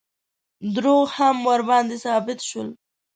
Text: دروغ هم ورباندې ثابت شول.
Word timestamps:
دروغ 0.75 1.07
هم 1.19 1.35
ورباندې 1.49 1.97
ثابت 2.05 2.39
شول. 2.49 2.69